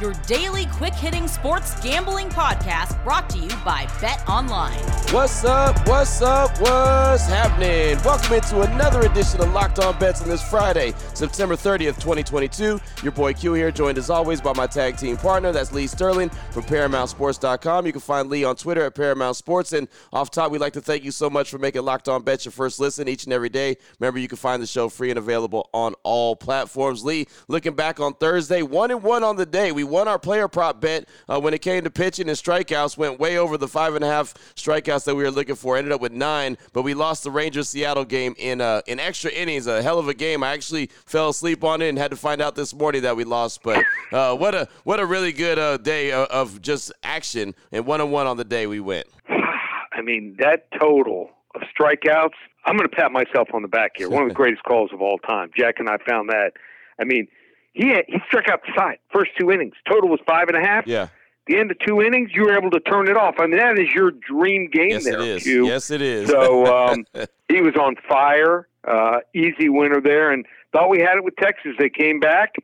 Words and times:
your 0.00 0.12
daily 0.26 0.66
quick 0.66 0.92
hitting 0.92 1.26
sports 1.26 1.80
gambling 1.80 2.28
podcast 2.28 3.02
brought 3.02 3.30
to 3.30 3.38
you 3.38 3.48
by 3.64 3.88
Bet 4.00 4.26
Online. 4.28 4.78
What's 5.10 5.44
up? 5.44 5.76
What's 5.88 6.20
up? 6.20 6.50
What's 6.60 7.26
happening? 7.26 7.98
Welcome 8.04 8.34
into 8.34 8.60
another 8.60 9.00
edition 9.02 9.40
of 9.40 9.52
Locked 9.52 9.78
On 9.78 9.98
Bets 9.98 10.20
on 10.22 10.28
this 10.28 10.46
Friday, 10.48 10.92
September 11.14 11.56
30th, 11.56 11.94
2022. 11.94 12.78
Your 13.02 13.12
boy 13.12 13.32
Q 13.32 13.54
here, 13.54 13.70
joined 13.70 13.96
as 13.96 14.10
always 14.10 14.40
by 14.40 14.52
my 14.52 14.66
tag 14.66 14.98
team 14.98 15.16
partner. 15.16 15.52
That's 15.52 15.72
Lee 15.72 15.86
Sterling 15.86 16.28
from 16.50 16.64
ParamountSports.com. 16.64 17.86
You 17.86 17.92
can 17.92 18.00
find 18.00 18.28
Lee 18.28 18.44
on 18.44 18.56
Twitter 18.56 18.84
at 18.84 18.94
Paramount 18.94 19.36
Sports. 19.36 19.72
And 19.72 19.88
off 20.12 20.30
top, 20.30 20.50
we'd 20.50 20.60
like 20.60 20.74
to 20.74 20.80
thank 20.82 21.04
you 21.04 21.10
so 21.10 21.30
much 21.30 21.50
for 21.50 21.58
making 21.58 21.82
Locked 21.82 22.08
On 22.08 22.22
Bets 22.22 22.44
your 22.44 22.52
first 22.52 22.80
listen 22.80 23.08
each 23.08 23.24
and 23.24 23.32
every 23.32 23.48
day. 23.48 23.76
Remember, 23.98 24.18
you 24.18 24.28
can 24.28 24.36
find 24.36 24.62
the 24.62 24.66
show 24.66 24.88
free 24.88 25.10
and 25.10 25.18
available 25.18 25.70
on 25.72 25.94
all 26.02 26.36
platforms. 26.36 27.04
Lee, 27.04 27.26
looking 27.48 27.74
back 27.74 28.00
on 28.00 28.12
Thursday, 28.14 28.62
one 28.62 28.90
and 28.90 29.02
one 29.02 29.24
on 29.24 29.36
the 29.36 29.46
day. 29.46 29.72
We 29.72 29.85
won 29.90 30.08
our 30.08 30.18
player 30.18 30.48
prop 30.48 30.80
bet 30.80 31.08
uh, 31.28 31.40
when 31.40 31.54
it 31.54 31.62
came 31.62 31.84
to 31.84 31.90
pitching 31.90 32.28
and 32.28 32.36
strikeouts. 32.36 32.96
Went 32.96 33.18
way 33.18 33.38
over 33.38 33.56
the 33.56 33.68
five 33.68 33.94
and 33.94 34.04
a 34.04 34.08
half 34.08 34.34
strikeouts 34.54 35.04
that 35.04 35.14
we 35.14 35.22
were 35.22 35.30
looking 35.30 35.54
for. 35.54 35.76
Ended 35.76 35.92
up 35.92 36.00
with 36.00 36.12
nine, 36.12 36.56
but 36.72 36.82
we 36.82 36.94
lost 36.94 37.24
the 37.24 37.30
Rangers 37.30 37.68
Seattle 37.68 38.04
game 38.04 38.34
in 38.38 38.60
uh, 38.60 38.82
in 38.86 39.00
extra 39.00 39.30
innings. 39.30 39.66
A 39.66 39.82
hell 39.82 39.98
of 39.98 40.08
a 40.08 40.14
game. 40.14 40.42
I 40.42 40.52
actually 40.52 40.90
fell 41.06 41.30
asleep 41.30 41.64
on 41.64 41.82
it 41.82 41.88
and 41.88 41.98
had 41.98 42.10
to 42.10 42.16
find 42.16 42.40
out 42.40 42.54
this 42.54 42.74
morning 42.74 43.02
that 43.02 43.16
we 43.16 43.24
lost. 43.24 43.62
But 43.62 43.84
uh, 44.12 44.36
what 44.36 44.54
a 44.54 44.68
what 44.84 45.00
a 45.00 45.06
really 45.06 45.32
good 45.32 45.58
uh, 45.58 45.76
day 45.78 46.12
of, 46.12 46.28
of 46.28 46.62
just 46.62 46.92
action 47.02 47.54
and 47.72 47.86
one 47.86 48.00
on 48.00 48.10
one 48.10 48.26
on 48.26 48.36
the 48.36 48.44
day 48.44 48.66
we 48.66 48.80
went. 48.80 49.06
I 49.28 50.02
mean 50.02 50.36
that 50.38 50.68
total 50.78 51.30
of 51.54 51.62
strikeouts. 51.78 52.34
I'm 52.64 52.76
going 52.76 52.88
to 52.88 52.94
pat 52.96 53.12
myself 53.12 53.48
on 53.54 53.62
the 53.62 53.68
back 53.68 53.92
here. 53.96 54.10
One 54.10 54.24
of 54.24 54.28
the 54.28 54.34
greatest 54.42 54.64
calls 54.64 54.92
of 54.92 55.00
all 55.00 55.18
time. 55.18 55.50
Jack 55.56 55.76
and 55.78 55.88
I 55.88 55.98
found 56.06 56.28
that. 56.30 56.52
I 57.00 57.04
mean, 57.04 57.28
he 57.76 57.88
had, 57.88 58.04
he 58.08 58.18
struck 58.26 58.48
out 58.48 58.62
the 58.66 58.72
side 58.74 58.98
first 59.12 59.32
two 59.38 59.50
innings. 59.50 59.74
Total 59.88 60.08
was 60.08 60.20
five 60.26 60.48
and 60.48 60.56
a 60.56 60.66
half. 60.66 60.86
Yeah. 60.86 61.08
The 61.46 61.58
end 61.58 61.70
of 61.70 61.78
two 61.78 62.02
innings, 62.02 62.30
you 62.34 62.42
were 62.42 62.56
able 62.56 62.70
to 62.70 62.80
turn 62.80 63.08
it 63.08 63.16
off. 63.16 63.36
I 63.38 63.46
mean, 63.46 63.58
that 63.58 63.78
is 63.78 63.88
your 63.94 64.10
dream 64.10 64.68
game 64.68 64.90
yes, 64.90 65.04
there. 65.04 65.20
It 65.20 65.28
is. 65.28 65.42
Q. 65.44 65.66
Yes, 65.66 65.90
it 65.90 66.02
is. 66.02 66.28
So 66.28 66.66
um, 66.88 67.04
he 67.48 67.60
was 67.60 67.74
on 67.76 67.94
fire. 68.08 68.66
Uh, 68.82 69.18
easy 69.34 69.68
winner 69.68 70.00
there, 70.00 70.30
and 70.30 70.46
thought 70.72 70.88
we 70.88 71.00
had 71.00 71.16
it 71.16 71.24
with 71.24 71.34
Texas. 71.36 71.72
They 71.78 71.90
came 71.90 72.20
back, 72.20 72.54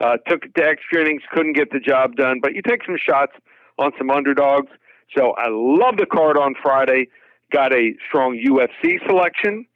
uh, 0.00 0.16
took 0.26 0.44
it 0.44 0.54
to 0.56 0.64
extra 0.64 1.00
innings, 1.00 1.22
couldn't 1.32 1.52
get 1.54 1.70
the 1.70 1.80
job 1.80 2.16
done. 2.16 2.40
But 2.42 2.54
you 2.54 2.62
take 2.62 2.84
some 2.84 2.96
shots 3.00 3.32
on 3.78 3.92
some 3.96 4.10
underdogs. 4.10 4.70
So 5.16 5.34
I 5.38 5.46
love 5.50 5.96
the 5.96 6.06
card 6.06 6.36
on 6.36 6.54
Friday. 6.60 7.08
Got 7.52 7.72
a 7.72 7.94
strong 8.08 8.36
UFC 8.36 9.04
selection 9.06 9.66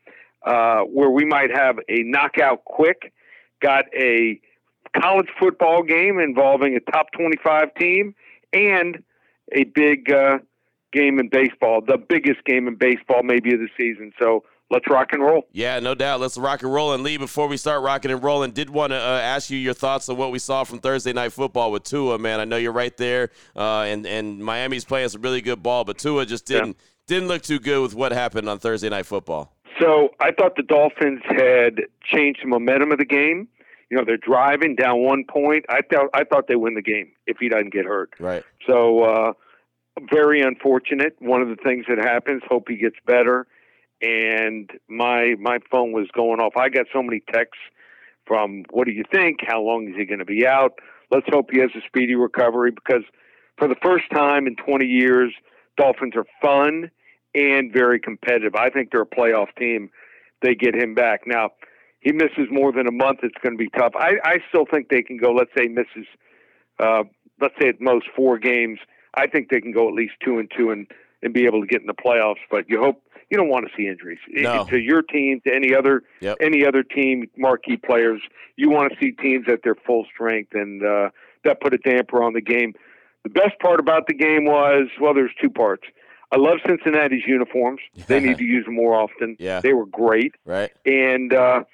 uh, 0.44 0.80
where 0.80 1.10
we 1.10 1.24
might 1.24 1.50
have 1.50 1.78
a 1.88 2.02
knockout 2.02 2.64
quick. 2.64 3.12
Got 3.60 3.84
a 3.96 4.40
college 5.00 5.28
football 5.38 5.82
game 5.82 6.18
involving 6.18 6.76
a 6.76 6.80
top 6.92 7.12
25 7.12 7.74
team 7.74 8.14
and 8.52 9.02
a 9.52 9.64
big 9.64 10.10
uh, 10.12 10.38
game 10.92 11.18
in 11.18 11.28
baseball, 11.28 11.80
the 11.80 11.96
biggest 11.96 12.44
game 12.44 12.68
in 12.68 12.76
baseball 12.76 13.22
maybe 13.22 13.52
of 13.54 13.60
the 13.60 13.68
season. 13.76 14.12
So 14.18 14.44
let's 14.70 14.88
rock 14.88 15.08
and 15.12 15.22
roll. 15.22 15.46
Yeah, 15.52 15.78
no 15.80 15.94
doubt. 15.94 16.20
Let's 16.20 16.36
rock 16.38 16.62
and 16.62 16.72
roll. 16.72 16.92
And 16.92 17.02
Lee, 17.02 17.16
before 17.16 17.46
we 17.46 17.56
start 17.56 17.82
rocking 17.82 18.10
and 18.10 18.22
rolling, 18.22 18.52
did 18.52 18.70
want 18.70 18.92
to 18.92 18.96
uh, 18.96 19.20
ask 19.20 19.50
you 19.50 19.58
your 19.58 19.74
thoughts 19.74 20.08
on 20.08 20.16
what 20.16 20.32
we 20.32 20.38
saw 20.38 20.64
from 20.64 20.78
Thursday 20.78 21.12
night 21.12 21.32
football 21.32 21.70
with 21.70 21.84
Tua. 21.84 22.18
Man, 22.18 22.40
I 22.40 22.44
know 22.44 22.56
you're 22.56 22.72
right 22.72 22.96
there, 22.96 23.30
uh, 23.56 23.82
and 23.82 24.06
and 24.06 24.42
Miami's 24.44 24.84
playing 24.84 25.08
some 25.10 25.22
really 25.22 25.40
good 25.40 25.62
ball, 25.62 25.84
but 25.84 25.98
Tua 25.98 26.26
just 26.26 26.46
didn't 26.46 26.68
yeah. 26.68 26.84
didn't 27.06 27.28
look 27.28 27.42
too 27.42 27.58
good 27.58 27.82
with 27.82 27.94
what 27.94 28.12
happened 28.12 28.48
on 28.48 28.58
Thursday 28.58 28.88
night 28.88 29.06
football. 29.06 29.54
So 29.80 30.10
I 30.20 30.32
thought 30.32 30.56
the 30.56 30.62
Dolphins 30.62 31.22
had 31.24 31.82
changed 32.04 32.40
the 32.42 32.48
momentum 32.48 32.92
of 32.92 32.98
the 32.98 33.04
game 33.04 33.48
you 33.92 33.98
know 33.98 34.04
they're 34.06 34.16
driving 34.16 34.74
down 34.74 35.04
one 35.04 35.24
point. 35.28 35.66
I 35.68 35.82
thought 35.82 36.08
I 36.14 36.24
thought 36.24 36.48
they 36.48 36.56
win 36.56 36.74
the 36.74 36.82
game 36.82 37.12
if 37.26 37.36
he 37.38 37.50
doesn't 37.50 37.74
get 37.74 37.84
hurt. 37.84 38.14
Right. 38.18 38.42
So 38.66 39.04
uh, 39.04 39.32
very 40.10 40.40
unfortunate. 40.40 41.14
One 41.18 41.42
of 41.42 41.48
the 41.48 41.56
things 41.62 41.84
that 41.90 41.98
happens. 41.98 42.40
Hope 42.48 42.70
he 42.70 42.76
gets 42.76 42.96
better. 43.06 43.46
And 44.00 44.70
my 44.88 45.34
my 45.38 45.58
phone 45.70 45.92
was 45.92 46.08
going 46.14 46.40
off. 46.40 46.56
I 46.56 46.70
got 46.70 46.86
so 46.90 47.02
many 47.02 47.22
texts 47.34 47.60
from 48.26 48.64
what 48.70 48.86
do 48.86 48.92
you 48.92 49.04
think? 49.12 49.40
How 49.46 49.60
long 49.60 49.86
is 49.86 49.94
he 49.94 50.06
going 50.06 50.20
to 50.20 50.24
be 50.24 50.46
out? 50.46 50.78
Let's 51.10 51.26
hope 51.28 51.50
he 51.52 51.58
has 51.58 51.70
a 51.76 51.86
speedy 51.86 52.14
recovery 52.14 52.70
because 52.70 53.02
for 53.58 53.68
the 53.68 53.76
first 53.82 54.04
time 54.10 54.46
in 54.46 54.56
20 54.56 54.86
years, 54.86 55.34
Dolphins 55.76 56.14
are 56.16 56.24
fun 56.40 56.90
and 57.34 57.70
very 57.70 58.00
competitive. 58.00 58.54
I 58.54 58.70
think 58.70 58.90
they're 58.90 59.02
a 59.02 59.06
playoff 59.06 59.54
team. 59.58 59.90
They 60.40 60.54
get 60.54 60.74
him 60.74 60.94
back 60.94 61.26
now 61.26 61.50
he 62.02 62.12
misses 62.12 62.48
more 62.50 62.72
than 62.72 62.86
a 62.86 62.92
month, 62.92 63.20
it's 63.22 63.38
going 63.42 63.56
to 63.56 63.58
be 63.58 63.70
tough. 63.70 63.92
I, 63.94 64.14
I 64.24 64.38
still 64.48 64.66
think 64.70 64.88
they 64.88 65.02
can 65.02 65.16
go. 65.16 65.32
Let's 65.32 65.50
say 65.56 65.68
misses, 65.68 66.06
uh, 66.80 67.04
let's 67.40 67.54
say 67.60 67.68
at 67.68 67.80
most 67.80 68.06
four 68.14 68.38
games. 68.38 68.80
I 69.14 69.26
think 69.26 69.50
they 69.50 69.60
can 69.60 69.72
go 69.72 69.88
at 69.88 69.94
least 69.94 70.14
two 70.24 70.38
and 70.38 70.50
two 70.56 70.70
and 70.70 70.86
and 71.22 71.32
be 71.32 71.46
able 71.46 71.60
to 71.60 71.66
get 71.66 71.80
in 71.80 71.86
the 71.86 71.94
playoffs. 71.94 72.42
But 72.50 72.68
you 72.68 72.80
hope 72.80 73.02
you 73.30 73.38
don't 73.38 73.48
want 73.48 73.66
to 73.66 73.72
see 73.76 73.86
injuries 73.86 74.18
no. 74.28 74.64
to 74.64 74.78
your 74.78 75.02
team, 75.02 75.40
to 75.46 75.54
any 75.54 75.74
other 75.74 76.02
yep. 76.20 76.38
any 76.40 76.66
other 76.66 76.82
team, 76.82 77.30
marquee 77.36 77.76
players. 77.76 78.20
You 78.56 78.68
want 78.68 78.92
to 78.92 78.98
see 79.00 79.12
teams 79.12 79.46
at 79.48 79.60
their 79.62 79.76
full 79.86 80.04
strength, 80.12 80.54
and 80.54 80.84
uh, 80.84 81.10
that 81.44 81.60
put 81.60 81.72
a 81.72 81.78
damper 81.78 82.22
on 82.22 82.32
the 82.32 82.42
game. 82.42 82.74
The 83.22 83.30
best 83.30 83.60
part 83.60 83.78
about 83.78 84.08
the 84.08 84.14
game 84.14 84.44
was 84.44 84.88
well, 85.00 85.14
there's 85.14 85.30
two 85.40 85.50
parts. 85.50 85.84
I 86.32 86.38
love 86.38 86.58
Cincinnati's 86.66 87.24
uniforms. 87.26 87.80
They 88.08 88.18
need 88.18 88.38
to 88.38 88.44
use 88.44 88.64
them 88.64 88.74
more 88.74 88.94
often. 88.94 89.36
Yeah. 89.38 89.60
They 89.60 89.74
were 89.74 89.86
great. 89.86 90.34
Right. 90.46 90.72
And 90.86 91.32
uh, 91.32 91.64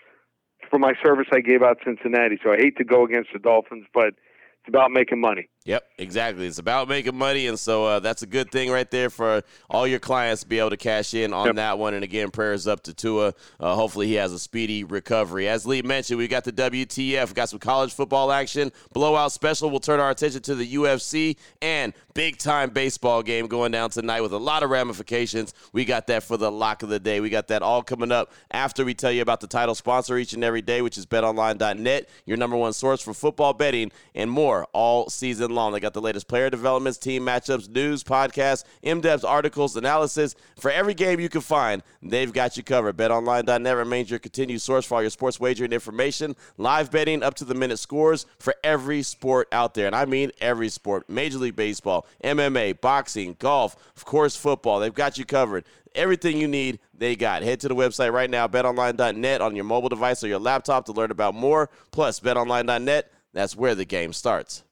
for 0.71 0.79
my 0.79 0.93
service 1.05 1.27
I 1.33 1.41
gave 1.41 1.62
out 1.62 1.79
Cincinnati. 1.84 2.39
So 2.43 2.53
I 2.53 2.56
hate 2.56 2.77
to 2.79 2.84
go 2.84 3.05
against 3.05 3.31
the 3.33 3.39
Dolphins, 3.39 3.87
but 3.93 4.09
it's 4.09 4.69
about 4.69 4.91
making 4.91 5.21
money. 5.21 5.49
Yep, 5.69 5.87
exactly. 5.99 6.47
It's 6.47 6.59
about 6.59 6.89
making 6.89 7.15
money, 7.15 7.47
and 7.47 7.61
so 7.61 7.84
uh, 7.84 8.01
that's 8.01 8.23
a 8.23 8.27
good 8.27 8.51
thing 8.51 8.71
right 8.71 8.91
there 8.91 9.11
for 9.11 9.43
all 9.69 9.87
your 9.87 9.99
clients 9.99 10.41
to 10.41 10.49
be 10.49 10.59
able 10.59 10.71
to 10.71 10.79
cash 10.79 11.12
in 11.12 11.34
on 11.34 11.45
yep. 11.45 11.56
that 11.56 11.79
one. 11.79 11.93
And 11.93 12.03
again, 12.03 12.31
prayers 12.31 12.67
up 12.67 12.84
to 12.84 12.95
Tua. 12.95 13.34
Uh, 13.61 13.75
hopefully, 13.75 14.06
he 14.06 14.15
has 14.15 14.33
a 14.33 14.39
speedy 14.39 14.83
recovery. 14.83 15.47
As 15.47 15.67
Lee 15.67 15.83
mentioned, 15.83 16.17
we 16.17 16.27
got 16.27 16.45
the 16.45 16.53
WTF, 16.53 17.29
we 17.29 17.34
got 17.34 17.51
some 17.51 17.59
college 17.59 17.93
football 17.93 18.33
action, 18.33 18.73
blowout 18.95 19.31
special. 19.31 19.69
We'll 19.69 19.81
turn 19.81 20.01
our 20.01 20.09
attention 20.09 20.41
to 20.41 20.55
the 20.55 20.73
UFC 20.73 21.37
and 21.61 21.93
big 22.15 22.39
time 22.39 22.71
baseball 22.71 23.23
game 23.23 23.47
going 23.47 23.71
down 23.71 23.91
tonight 23.91 24.23
with 24.23 24.33
a 24.33 24.39
lot 24.39 24.62
of 24.62 24.71
ramifications. 24.71 25.53
We 25.75 25.85
got 25.85 26.06
that 26.06 26.23
for 26.23 26.39
the 26.39 26.50
lock 26.50 26.83
of 26.83 26.89
the 26.89 26.99
day. 26.99 27.21
We 27.21 27.29
got 27.29 27.49
that 27.49 27.61
all 27.61 27.83
coming 27.83 28.11
up 28.11 28.33
after 28.50 28.87
we 28.87 28.95
tell 28.95 29.12
you 29.12 29.21
about 29.21 29.43
the 29.43 29.47
title 29.47 29.75
sponsor 29.75 30.17
each 30.17 30.33
and 30.33 30.43
every 30.43 30.62
day, 30.62 30.81
which 30.81 30.97
is 30.97 31.05
BetOnline.net, 31.05 32.09
your 32.25 32.39
number 32.39 32.56
one 32.56 32.73
source 32.73 33.03
for 33.03 33.12
football 33.12 33.53
betting 33.53 33.93
and 34.15 34.31
more 34.31 34.67
all 34.73 35.11
season 35.11 35.55
long 35.55 35.58
They 35.73 35.81
got 35.81 35.93
the 35.95 36.01
latest 36.01 36.29
player 36.29 36.49
developments, 36.49 36.99
team 36.99 37.25
matchups, 37.27 37.69
news, 37.69 38.05
podcasts, 38.05 38.65
in-depth 38.83 39.25
articles, 39.25 39.77
analysis. 39.77 40.35
For 40.59 40.71
every 40.71 40.95
game 40.95 41.21
you 41.21 41.29
can 41.29 41.41
find, 41.41 41.83
they've 42.03 42.33
got 42.33 42.57
you 42.57 42.63
covered. 42.63 42.97
BetOnline.net 42.97 43.77
remains 43.77 44.11
your 44.11 44.19
continued 44.19 44.61
source 44.61 44.87
for 44.87 44.95
all 44.97 45.03
your 45.03 45.11
sports 45.11 45.41
wagering 45.41 45.73
information, 45.73 46.37
live 46.57 46.91
betting, 46.91 47.23
up 47.23 47.35
to 47.35 47.45
the 47.45 47.55
minute 47.55 47.79
scores 47.79 48.27
for 48.39 48.55
every 48.63 49.03
sport 49.03 49.49
out 49.53 49.75
there. 49.75 49.87
And 49.87 49.97
I 49.97 50.05
mean 50.05 50.31
every 50.41 50.69
sport. 50.69 51.11
Major 51.11 51.39
League 51.39 51.57
Baseball, 51.57 52.07
MMA, 52.23 52.81
boxing, 52.81 53.37
golf, 53.39 53.77
of 53.97 54.05
course, 54.05 54.37
football. 54.37 54.81
They've 54.81 54.95
got 54.95 55.19
you 55.19 55.25
covered 55.25 55.65
everything 55.95 56.39
you 56.39 56.49
need, 56.49 56.79
they 56.95 57.17
got. 57.17 57.43
Head 57.43 57.61
to 57.61 57.69
the 57.69 57.75
website 57.75 58.13
right 58.13 58.31
now, 58.31 58.49
betonline.net 58.49 59.41
on 59.41 59.57
your 59.57 59.65
mobile 59.65 59.89
device 59.89 60.23
or 60.23 60.29
your 60.29 60.39
laptop 60.39 60.87
to 60.87 60.93
learn 60.93 61.11
about 61.11 61.35
more. 61.35 61.69
Plus, 61.91 62.21
betonline.net, 62.21 63.13
that's 63.33 63.57
where 63.57 63.75
the 63.75 63.85
game 63.85 64.13
starts. 64.13 64.65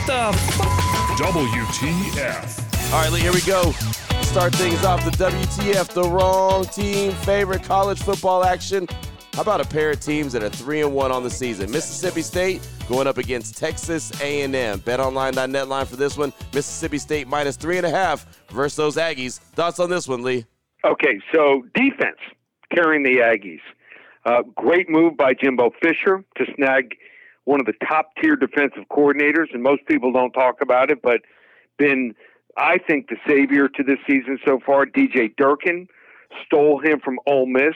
What 0.00 0.06
the 0.06 0.38
f- 0.38 1.18
WTF. 1.18 2.92
All 2.92 3.02
right, 3.02 3.12
Lee, 3.12 3.20
here 3.20 3.32
we 3.32 3.42
go. 3.42 3.72
Start 4.22 4.54
things 4.54 4.82
off. 4.82 5.04
The 5.04 5.10
WTF, 5.10 5.88
the 5.92 6.04
wrong 6.04 6.64
team 6.64 7.12
favorite 7.12 7.62
college 7.64 8.00
football 8.00 8.42
action. 8.42 8.88
How 9.34 9.42
about 9.42 9.60
a 9.60 9.64
pair 9.66 9.90
of 9.90 10.00
teams 10.00 10.32
that 10.32 10.42
are 10.42 10.48
three 10.48 10.80
and 10.80 10.94
one 10.94 11.12
on 11.12 11.22
the 11.22 11.28
season? 11.28 11.70
Mississippi 11.70 12.22
State 12.22 12.66
going 12.88 13.06
up 13.06 13.18
against 13.18 13.58
Texas 13.58 14.10
A&M. 14.22 14.80
BetOnline.net 14.80 15.68
line 15.68 15.84
for 15.84 15.96
this 15.96 16.16
one. 16.16 16.32
Mississippi 16.54 16.96
State 16.96 17.28
minus 17.28 17.56
three 17.56 17.76
and 17.76 17.84
a 17.84 17.90
half 17.90 18.26
versus 18.50 18.76
those 18.76 18.96
Aggies. 18.96 19.38
Thoughts 19.38 19.78
on 19.80 19.90
this 19.90 20.08
one, 20.08 20.22
Lee? 20.22 20.46
Okay, 20.84 21.20
so 21.34 21.62
defense 21.74 22.18
carrying 22.74 23.02
the 23.02 23.18
Aggies. 23.18 23.60
Uh, 24.24 24.42
great 24.56 24.88
move 24.88 25.16
by 25.18 25.34
Jimbo 25.34 25.72
Fisher 25.82 26.24
to 26.38 26.46
snag 26.56 26.96
one 27.44 27.60
of 27.60 27.66
the 27.66 27.74
top 27.86 28.10
tier 28.20 28.36
defensive 28.36 28.84
coordinators, 28.90 29.52
and 29.52 29.62
most 29.62 29.86
people 29.86 30.12
don't 30.12 30.32
talk 30.32 30.56
about 30.60 30.90
it, 30.90 31.00
but 31.02 31.20
been, 31.78 32.14
I 32.56 32.78
think, 32.78 33.08
the 33.08 33.16
savior 33.26 33.68
to 33.68 33.82
this 33.82 33.98
season 34.06 34.38
so 34.46 34.60
far. 34.64 34.86
DJ 34.86 35.34
Durkin 35.36 35.88
stole 36.44 36.80
him 36.80 37.00
from 37.00 37.18
Ole 37.26 37.46
Miss, 37.46 37.74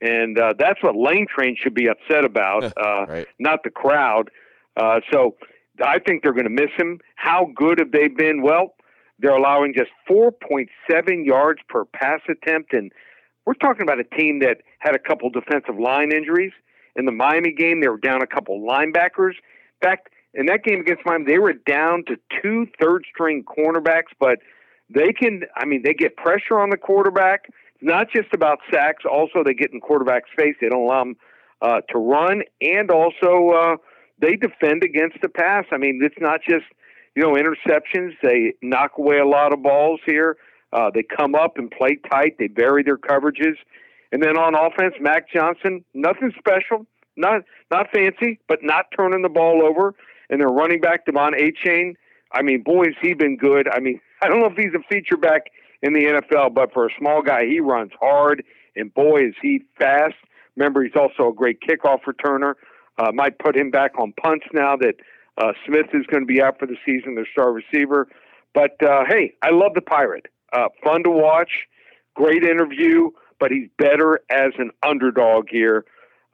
and 0.00 0.38
uh, 0.38 0.54
that's 0.58 0.82
what 0.82 0.94
Lane 0.96 1.26
Train 1.34 1.56
should 1.60 1.74
be 1.74 1.88
upset 1.88 2.24
about, 2.24 2.64
uh, 2.76 3.06
right. 3.08 3.26
not 3.38 3.62
the 3.64 3.70
crowd. 3.70 4.30
Uh, 4.76 5.00
so 5.12 5.36
I 5.84 5.98
think 5.98 6.22
they're 6.22 6.32
going 6.32 6.44
to 6.44 6.50
miss 6.50 6.70
him. 6.76 7.00
How 7.16 7.50
good 7.54 7.78
have 7.78 7.92
they 7.92 8.08
been? 8.08 8.42
Well, 8.42 8.74
they're 9.18 9.34
allowing 9.34 9.74
just 9.76 9.90
4.7 10.08 11.26
yards 11.26 11.60
per 11.68 11.84
pass 11.84 12.20
attempt, 12.28 12.72
and 12.72 12.92
we're 13.46 13.54
talking 13.54 13.82
about 13.82 13.98
a 13.98 14.04
team 14.04 14.40
that 14.40 14.58
had 14.78 14.94
a 14.94 14.98
couple 14.98 15.30
defensive 15.30 15.78
line 15.78 16.12
injuries. 16.12 16.52
In 16.98 17.06
the 17.06 17.12
Miami 17.12 17.52
game, 17.52 17.80
they 17.80 17.88
were 17.88 17.98
down 17.98 18.22
a 18.22 18.26
couple 18.26 18.60
linebackers. 18.60 19.34
In 19.80 19.88
fact, 19.88 20.08
in 20.34 20.46
that 20.46 20.64
game 20.64 20.80
against 20.80 21.06
Miami, 21.06 21.24
they 21.24 21.38
were 21.38 21.52
down 21.52 22.04
to 22.06 22.16
two 22.42 22.66
third 22.80 23.04
string 23.12 23.44
cornerbacks, 23.44 24.12
but 24.20 24.38
they 24.90 25.12
can, 25.12 25.42
I 25.56 25.64
mean, 25.64 25.82
they 25.82 25.94
get 25.94 26.16
pressure 26.16 26.58
on 26.58 26.70
the 26.70 26.76
quarterback. 26.76 27.46
It's 27.46 27.82
not 27.82 28.08
just 28.10 28.34
about 28.34 28.58
sacks. 28.72 29.04
Also, 29.10 29.42
they 29.44 29.54
get 29.54 29.72
in 29.72 29.80
quarterback's 29.80 30.30
face. 30.36 30.56
They 30.60 30.68
don't 30.68 30.82
allow 30.82 31.04
them 31.04 31.16
uh, 31.62 31.80
to 31.90 31.98
run, 31.98 32.42
and 32.60 32.90
also 32.90 33.50
uh, 33.50 33.76
they 34.20 34.36
defend 34.36 34.82
against 34.82 35.18
the 35.22 35.28
pass. 35.28 35.64
I 35.72 35.76
mean, 35.76 36.00
it's 36.02 36.18
not 36.20 36.40
just 36.48 36.64
you 37.14 37.22
know 37.22 37.34
interceptions. 37.34 38.12
They 38.22 38.54
knock 38.62 38.92
away 38.98 39.18
a 39.18 39.26
lot 39.26 39.52
of 39.52 39.62
balls 39.62 40.00
here. 40.06 40.36
Uh, 40.72 40.90
they 40.92 41.02
come 41.02 41.34
up 41.34 41.56
and 41.56 41.70
play 41.70 41.98
tight. 42.10 42.36
They 42.38 42.48
vary 42.48 42.82
their 42.82 42.98
coverages, 42.98 43.56
and 44.12 44.22
then 44.22 44.36
on 44.36 44.54
offense, 44.54 44.94
Max 45.00 45.26
Johnson, 45.32 45.84
nothing 45.94 46.32
special, 46.38 46.86
not 47.16 47.42
not 47.70 47.86
fancy, 47.92 48.38
but 48.48 48.60
not 48.62 48.86
turning 48.96 49.22
the 49.22 49.28
ball 49.28 49.62
over. 49.62 49.94
And 50.30 50.40
their 50.40 50.48
running 50.48 50.80
back 50.80 51.06
De'Von 51.06 51.32
Achane, 51.32 51.94
I 52.32 52.42
mean, 52.42 52.62
boy, 52.62 52.86
has 52.86 52.94
he 53.00 53.14
been 53.14 53.36
good. 53.36 53.68
I 53.68 53.80
mean, 53.80 54.00
I 54.22 54.28
don't 54.28 54.40
know 54.40 54.46
if 54.46 54.56
he's 54.56 54.74
a 54.74 54.82
feature 54.92 55.16
back 55.16 55.50
in 55.82 55.92
the 55.92 56.20
NFL, 56.32 56.54
but 56.54 56.72
for 56.72 56.86
a 56.86 56.90
small 56.98 57.22
guy, 57.22 57.46
he 57.46 57.60
runs 57.60 57.92
hard, 58.00 58.44
and 58.74 58.92
boy, 58.92 59.26
is 59.28 59.34
he 59.40 59.62
fast. 59.78 60.16
Remember, 60.56 60.82
he's 60.82 60.96
also 60.96 61.30
a 61.30 61.32
great 61.32 61.60
kickoff 61.60 62.00
returner. 62.02 62.54
Uh, 62.98 63.12
might 63.12 63.38
put 63.38 63.56
him 63.56 63.70
back 63.70 63.92
on 63.96 64.12
punts 64.20 64.46
now 64.52 64.76
that 64.76 64.94
uh, 65.40 65.52
Smith 65.64 65.86
is 65.94 66.04
going 66.06 66.22
to 66.22 66.26
be 66.26 66.42
out 66.42 66.58
for 66.58 66.66
the 66.66 66.76
season, 66.84 67.14
their 67.14 67.28
star 67.30 67.52
receiver. 67.52 68.08
But 68.54 68.82
uh, 68.82 69.04
hey, 69.08 69.34
I 69.42 69.50
love 69.50 69.74
the 69.74 69.80
Pirate. 69.80 70.26
Uh, 70.52 70.68
fun 70.82 71.04
to 71.04 71.10
watch, 71.10 71.50
great 72.16 72.42
interview, 72.42 73.10
but 73.40 73.50
he's 73.50 73.68
better 73.78 74.20
as 74.30 74.52
an 74.58 74.70
underdog 74.86 75.48
here. 75.50 75.84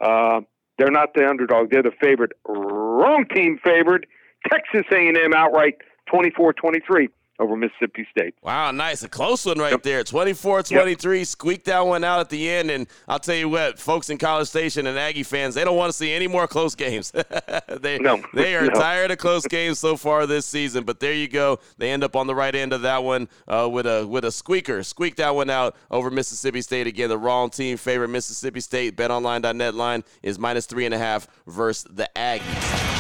Uh, 0.01 0.41
they're 0.79 0.91
not 0.91 1.15
the 1.15 1.29
underdog; 1.29 1.71
they're 1.71 1.83
the 1.83 1.93
favorite. 2.01 2.33
Wrong 2.47 3.25
team 3.35 3.59
favored. 3.63 4.07
Texas 4.51 4.85
A&M 4.93 5.33
outright, 5.35 5.77
24-23 6.13 7.09
over 7.41 7.57
Mississippi 7.57 8.07
State. 8.11 8.35
Wow, 8.43 8.71
nice. 8.71 9.03
A 9.03 9.09
close 9.09 9.45
one 9.45 9.59
right 9.59 9.73
yep. 9.73 9.83
there. 9.83 10.05
24-23. 10.05 11.19
Yep. 11.19 11.27
Squeaked 11.27 11.65
that 11.67 11.85
one 11.85 12.05
out 12.05 12.21
at 12.21 12.29
the 12.29 12.49
end. 12.49 12.71
And 12.71 12.87
I'll 13.09 13.19
tell 13.19 13.35
you 13.35 13.49
what, 13.49 13.79
folks 13.79 14.09
in 14.09 14.19
College 14.19 14.49
Station 14.49 14.87
and 14.87 14.99
Aggie 14.99 15.25
fans, 15.25 15.55
they 15.55 15.65
don't 15.65 15.77
want 15.77 15.91
to 15.91 15.97
see 15.97 16.13
any 16.13 16.29
more 16.29 16.47
close 16.47 16.75
games. 16.75 17.13
they, 17.81 17.99
no. 17.99 18.23
they 18.35 18.55
are 18.55 18.67
no. 18.67 18.75
tired 18.75 19.11
of 19.11 19.19
close 19.19 19.47
games 19.47 19.79
so 19.79 19.97
far 19.97 20.27
this 20.27 20.47
season. 20.47 20.85
But 20.85 21.01
there 21.01 21.13
you 21.13 21.29
go. 21.29 21.59
They 21.79 21.91
end 21.91 22.05
up 22.05 22.15
on 22.15 22.27
the 22.27 22.35
right 22.35 22.55
end 22.55 22.73
of 22.73 22.83
that 22.83 23.03
one 23.03 23.29
uh, 23.49 23.69
with 23.71 23.87
a 23.87 24.07
with 24.07 24.25
a 24.25 24.33
squeaker. 24.33 24.83
Squeaked 24.83 25.17
that 25.17 25.35
one 25.35 25.51
out 25.51 25.77
over 25.91 26.11
Mississippi 26.11 26.61
State. 26.61 26.87
Again, 26.87 27.09
the 27.09 27.19
wrong 27.19 27.51
team 27.51 27.77
favorite 27.77 28.09
Mississippi 28.09 28.61
State. 28.61 28.97
BetOnline.net 28.97 29.75
line 29.75 30.05
is 30.23 30.39
minus 30.39 30.67
three 30.67 30.85
and 30.85 30.95
a 30.95 30.99
half 30.99 31.27
versus 31.47 31.85
the 31.91 32.09
Aggies. 32.15 32.95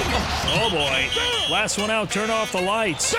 Oh 0.56 0.70
boy. 0.70 1.52
Last 1.52 1.78
one 1.78 1.90
out, 1.90 2.10
turn 2.10 2.30
off 2.30 2.52
the 2.52 2.60
lights. 2.60 3.14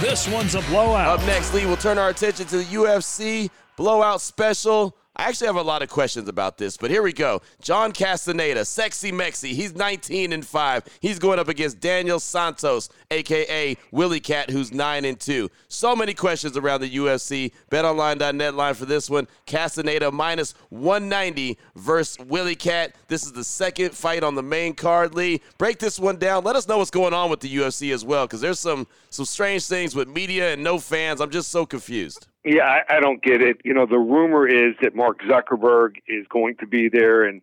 This 0.00 0.28
one's 0.28 0.51
a 0.54 0.60
blowout. 0.62 1.20
Up 1.20 1.26
next, 1.26 1.54
Lee, 1.54 1.66
we'll 1.66 1.76
turn 1.76 1.98
our 1.98 2.10
attention 2.10 2.46
to 2.46 2.58
the 2.58 2.64
UFC 2.64 3.50
blowout 3.76 4.20
special. 4.20 4.96
I 5.14 5.24
actually 5.24 5.48
have 5.48 5.56
a 5.56 5.62
lot 5.62 5.82
of 5.82 5.90
questions 5.90 6.26
about 6.26 6.56
this, 6.56 6.78
but 6.78 6.90
here 6.90 7.02
we 7.02 7.12
go. 7.12 7.42
John 7.60 7.92
Castaneda, 7.92 8.64
sexy 8.64 9.12
Mexi. 9.12 9.50
He's 9.50 9.74
19 9.74 10.32
and 10.32 10.44
5. 10.44 10.84
He's 11.00 11.18
going 11.18 11.38
up 11.38 11.48
against 11.48 11.80
Daniel 11.80 12.18
Santos, 12.18 12.88
aka 13.10 13.76
Willie 13.90 14.20
Cat, 14.20 14.48
who's 14.48 14.72
9 14.72 15.04
and 15.04 15.20
2. 15.20 15.50
So 15.68 15.94
many 15.94 16.14
questions 16.14 16.56
around 16.56 16.80
the 16.80 16.96
UFC. 16.96 17.52
BetOnline.net 17.70 18.54
line 18.54 18.72
for 18.72 18.86
this 18.86 19.10
one. 19.10 19.28
Castaneda 19.44 20.10
minus 20.10 20.54
190 20.70 21.58
versus 21.76 22.18
Willie 22.24 22.56
Cat. 22.56 22.94
This 23.08 23.24
is 23.24 23.32
the 23.32 23.44
second 23.44 23.90
fight 23.94 24.24
on 24.24 24.34
the 24.34 24.42
main 24.42 24.74
card, 24.74 25.14
Lee. 25.14 25.42
Break 25.58 25.78
this 25.78 25.98
one 25.98 26.16
down. 26.16 26.42
Let 26.42 26.56
us 26.56 26.66
know 26.66 26.78
what's 26.78 26.90
going 26.90 27.12
on 27.12 27.28
with 27.28 27.40
the 27.40 27.54
UFC 27.54 27.92
as 27.92 28.02
well, 28.02 28.26
because 28.26 28.40
there's 28.40 28.60
some 28.60 28.86
some 29.10 29.26
strange 29.26 29.66
things 29.66 29.94
with 29.94 30.08
media 30.08 30.54
and 30.54 30.64
no 30.64 30.78
fans. 30.78 31.20
I'm 31.20 31.30
just 31.30 31.50
so 31.50 31.66
confused. 31.66 32.28
Yeah, 32.44 32.64
I, 32.64 32.96
I 32.96 33.00
don't 33.00 33.22
get 33.22 33.40
it. 33.40 33.58
You 33.64 33.72
know, 33.72 33.86
the 33.86 33.98
rumor 33.98 34.48
is 34.48 34.74
that 34.82 34.96
Mark 34.96 35.20
Zuckerberg 35.22 35.96
is 36.08 36.26
going 36.28 36.56
to 36.56 36.66
be 36.66 36.88
there, 36.88 37.24
and 37.24 37.40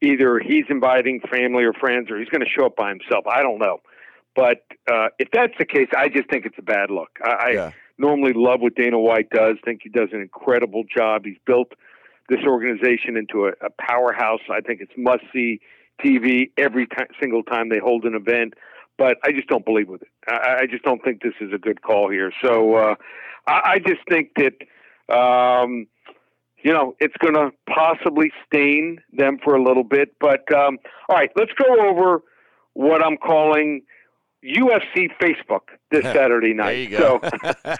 either 0.00 0.38
he's 0.38 0.64
inviting 0.70 1.20
family 1.30 1.64
or 1.64 1.72
friends, 1.74 2.10
or 2.10 2.18
he's 2.18 2.28
going 2.28 2.40
to 2.40 2.48
show 2.48 2.66
up 2.66 2.76
by 2.76 2.88
himself. 2.88 3.26
I 3.26 3.42
don't 3.42 3.58
know. 3.58 3.80
But 4.34 4.64
uh, 4.90 5.08
if 5.18 5.28
that's 5.32 5.52
the 5.58 5.66
case, 5.66 5.88
I 5.96 6.08
just 6.08 6.30
think 6.30 6.46
it's 6.46 6.58
a 6.58 6.62
bad 6.62 6.90
look. 6.90 7.10
I, 7.22 7.50
yeah. 7.50 7.64
I 7.66 7.74
normally 7.98 8.32
love 8.34 8.60
what 8.60 8.74
Dana 8.74 8.98
White 8.98 9.28
does. 9.30 9.56
Think 9.64 9.80
he 9.82 9.90
does 9.90 10.08
an 10.12 10.20
incredible 10.20 10.84
job. 10.84 11.24
He's 11.24 11.36
built 11.46 11.72
this 12.28 12.40
organization 12.46 13.16
into 13.16 13.46
a, 13.46 13.50
a 13.60 13.70
powerhouse. 13.78 14.40
I 14.50 14.60
think 14.60 14.80
it's 14.80 14.92
must 14.96 15.24
see 15.32 15.60
TV 16.02 16.50
every 16.56 16.86
t- 16.86 16.96
single 17.20 17.42
time 17.42 17.68
they 17.68 17.78
hold 17.78 18.04
an 18.04 18.14
event. 18.14 18.54
But 18.96 19.18
I 19.24 19.32
just 19.32 19.48
don't 19.48 19.64
believe 19.64 19.88
with 19.88 20.02
it. 20.02 20.08
I, 20.28 20.60
I 20.60 20.66
just 20.66 20.84
don't 20.84 21.02
think 21.02 21.22
this 21.22 21.34
is 21.40 21.52
a 21.52 21.58
good 21.58 21.82
call 21.82 22.10
here. 22.10 22.32
So 22.42 22.74
uh, 22.74 22.94
I, 23.46 23.60
I 23.64 23.78
just 23.78 24.00
think 24.08 24.30
that, 24.36 25.14
um, 25.14 25.86
you 26.62 26.72
know, 26.72 26.94
it's 27.00 27.16
going 27.18 27.34
to 27.34 27.50
possibly 27.68 28.32
stain 28.46 29.00
them 29.12 29.38
for 29.42 29.54
a 29.54 29.62
little 29.62 29.84
bit. 29.84 30.14
But 30.20 30.52
um, 30.52 30.78
all 31.08 31.16
right, 31.16 31.30
let's 31.36 31.52
go 31.52 31.88
over 31.88 32.22
what 32.74 33.04
I'm 33.04 33.16
calling 33.16 33.82
UFC 34.44 35.08
Facebook 35.20 35.68
this 35.90 36.04
Saturday 36.04 36.54
night. 36.54 36.92
So 36.92 37.20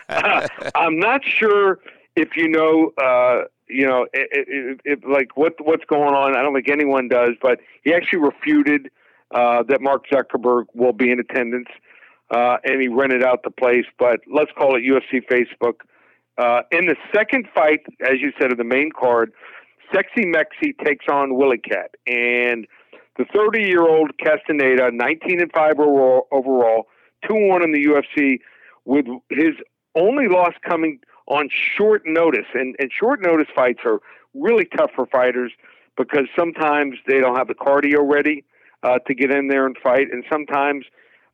uh, 0.08 0.46
I'm 0.75 0.98
not 0.98 1.22
sure 1.25 1.78
if 2.16 2.37
you 2.37 2.48
know, 2.48 2.92
uh, 3.02 3.44
you 3.69 3.87
know, 3.87 4.06
if, 4.12 4.81
if, 4.84 4.98
like 5.06 5.37
what 5.37 5.54
what's 5.64 5.84
going 5.84 6.14
on. 6.14 6.37
I 6.37 6.42
don't 6.42 6.54
think 6.54 6.69
anyone 6.69 7.08
does, 7.08 7.31
but 7.40 7.60
he 7.84 7.94
actually 7.94 8.20
refuted 8.20 8.90
uh, 9.31 9.62
that 9.69 9.81
Mark 9.81 10.06
Zuckerberg 10.08 10.66
will 10.75 10.92
be 10.92 11.10
in 11.10 11.20
attendance 11.20 11.69
uh, 12.31 12.59
and 12.65 12.81
he 12.81 12.88
rented 12.88 13.23
out 13.23 13.43
the 13.43 13.50
place. 13.50 13.87
But 13.99 14.21
let's 14.32 14.50
call 14.56 14.77
it 14.77 14.82
UFC 14.82 15.23
Facebook. 15.31 15.81
Uh, 16.38 16.62
in 16.73 16.87
the 16.87 16.97
second 17.15 17.49
fight, 17.55 17.81
as 18.00 18.21
you 18.21 18.32
said, 18.41 18.50
of 18.50 18.59
the 18.59 18.65
main 18.65 18.91
card, 18.99 19.32
Sexy 19.93 20.25
Mexi 20.25 20.73
takes 20.85 21.06
on 21.11 21.35
Willie 21.35 21.59
Cat, 21.59 21.91
and 22.06 22.67
the 23.19 23.25
30-year-old 23.25 24.12
Castaneda, 24.19 24.91
19 24.93 25.41
and 25.41 25.53
five 25.53 25.79
overall, 25.79 26.29
overall, 26.31 26.87
two 27.29 27.35
one 27.35 27.62
in 27.62 27.73
the 27.73 27.85
UFC, 27.85 28.38
with 28.85 29.05
his 29.31 29.55
only 29.94 30.28
loss 30.28 30.54
coming 30.66 31.00
on 31.26 31.49
short 31.50 32.02
notice. 32.07 32.47
And, 32.54 32.76
and 32.78 32.90
short 32.93 33.21
notice 33.21 33.49
fights 33.54 33.81
are 33.85 34.00
really 34.35 34.64
tough 34.76 34.90
for 34.95 35.07
fighters 35.07 35.52
because 35.97 36.26
sometimes 36.38 36.97
they 37.07 37.21
don't 37.21 37.37
have 37.37 37.49
the 37.49 37.54
cardio 37.54 37.99
ready 38.00 38.45
uh, 38.83 38.99
to 39.07 39.14
get 39.14 39.31
in 39.31 39.49
there 39.49 39.66
and 39.66 39.76
fight, 39.76 40.07
and 40.11 40.25
sometimes 40.31 40.87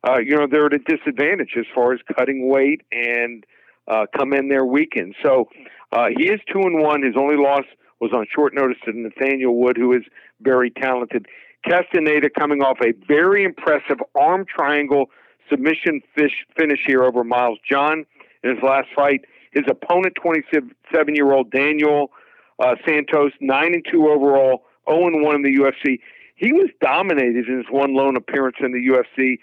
uh, 0.07 0.19
you 0.19 0.37
know, 0.37 0.47
they're 0.49 0.67
at 0.67 0.73
a 0.73 0.79
disadvantage 0.79 1.55
as 1.57 1.65
far 1.73 1.93
as 1.93 1.99
cutting 2.15 2.49
weight 2.49 2.81
and 2.91 3.45
uh, 3.87 4.05
come 4.15 4.33
in 4.33 4.49
there 4.49 4.65
weakened. 4.65 5.15
So 5.23 5.49
uh, 5.91 6.07
he 6.15 6.29
is 6.29 6.39
two 6.51 6.61
and 6.61 6.81
one. 6.81 7.03
His 7.03 7.15
only 7.17 7.35
loss 7.35 7.63
was 7.99 8.11
on 8.13 8.25
short 8.33 8.53
notice 8.53 8.77
to 8.85 8.91
Nathaniel 8.93 9.55
Wood, 9.55 9.77
who 9.77 9.93
is 9.93 10.03
very 10.41 10.69
talented. 10.69 11.25
Castaneda 11.67 12.29
coming 12.29 12.61
off 12.61 12.77
a 12.81 12.93
very 13.07 13.43
impressive 13.43 13.97
arm 14.15 14.45
triangle 14.45 15.09
submission 15.49 16.01
fish 16.15 16.45
finish 16.57 16.79
here 16.85 17.03
over 17.03 17.23
Miles 17.23 17.59
Johns 17.69 18.05
in 18.43 18.51
his 18.51 18.63
last 18.63 18.87
fight. 18.95 19.21
His 19.51 19.63
opponent, 19.69 20.15
27 20.21 21.15
year 21.15 21.31
old 21.31 21.51
Daniel 21.51 22.11
uh, 22.59 22.75
Santos, 22.85 23.31
9 23.41 23.73
and 23.73 23.85
2 23.91 24.07
overall, 24.07 24.63
0 24.89 25.07
and 25.07 25.23
1 25.23 25.35
in 25.35 25.41
the 25.43 25.57
UFC. 25.57 25.99
He 26.35 26.53
was 26.53 26.69
dominated 26.81 27.47
in 27.47 27.57
his 27.57 27.65
one 27.71 27.95
lone 27.95 28.15
appearance 28.15 28.57
in 28.61 28.71
the 28.71 28.87
UFC. 28.87 29.39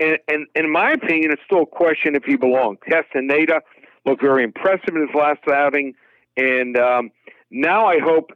And, 0.00 0.18
and, 0.28 0.46
in 0.54 0.70
my 0.70 0.92
opinion, 0.92 1.32
it's 1.32 1.42
still 1.44 1.62
a 1.62 1.66
question 1.66 2.14
if 2.14 2.24
he 2.24 2.36
belongs. 2.36 2.78
Castaneda 2.88 3.60
looked 4.06 4.22
very 4.22 4.44
impressive 4.44 4.94
in 4.94 5.00
his 5.00 5.14
last 5.14 5.40
outing, 5.52 5.94
and 6.36 6.76
um, 6.76 7.10
now 7.50 7.86
I 7.86 7.98
hope 7.98 8.30